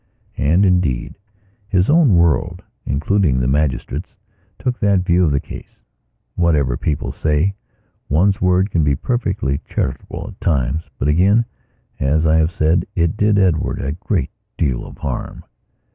And, 0.39 0.65
indeed, 0.65 1.13
his 1.69 1.87
own 1.87 2.13
worldincluding 2.17 3.39
the 3.39 3.45
magistratestook 3.45 4.79
that 4.79 5.01
view 5.05 5.23
of 5.25 5.29
the 5.31 5.39
case. 5.39 5.77
Whatever 6.33 6.75
people 6.75 7.11
say, 7.11 7.53
one's 8.09 8.41
world 8.41 8.71
can 8.71 8.83
be 8.83 8.95
perfectly 8.95 9.59
charitable 9.63 10.29
at 10.29 10.41
times... 10.41 10.89
But, 10.97 11.07
again, 11.07 11.45
as 11.99 12.25
I 12.25 12.37
have 12.37 12.51
said, 12.51 12.85
it 12.95 13.15
did 13.15 13.37
Edward 13.37 13.79
a 13.79 13.91
great 13.91 14.31
deal 14.57 14.87
of 14.87 14.97
harm. 14.97 15.43